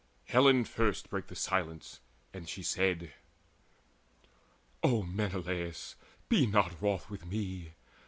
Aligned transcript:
Helen 0.25 0.65
first 0.65 1.11
brake 1.11 1.27
the 1.27 1.35
silence, 1.35 1.99
and 2.33 2.49
she 2.49 2.63
said: 2.63 3.13
"O 4.81 5.03
Menelaus, 5.03 5.95
be 6.27 6.47
not 6.47 6.81
wroth 6.81 7.07
with 7.11 7.23
me! 7.27 7.73